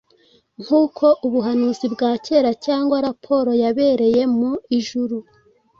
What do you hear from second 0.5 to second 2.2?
nk'uko Ubuhanuzi bwa